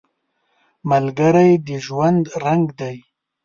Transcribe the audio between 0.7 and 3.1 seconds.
ملګری د ژوند رنګ دی